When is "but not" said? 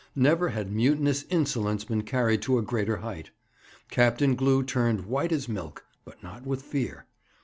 6.05-6.43